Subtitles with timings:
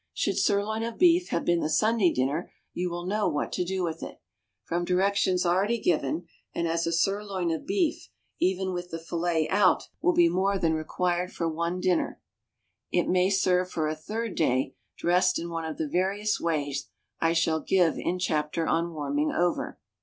[0.15, 3.83] Should sirloin of beef have been the Sunday dinner, you will know what to do
[3.83, 4.19] with it,
[4.63, 8.09] from directions already given; and as a sirloin of beef,
[8.39, 12.19] even with the fillet out, will be more than required for one dinner,
[12.91, 16.89] it may serve for a third day, dressed in one of the various ways
[17.19, 19.77] I shall give in chapter on "Warming Over."